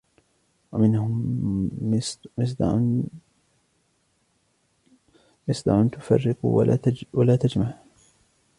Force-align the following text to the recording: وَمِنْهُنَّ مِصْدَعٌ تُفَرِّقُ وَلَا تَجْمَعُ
وَمِنْهُنَّ 0.71 2.01
مِصْدَعٌ 5.47 5.87
تُفَرِّقُ 5.87 6.37
وَلَا 7.13 7.35
تَجْمَعُ 7.35 7.73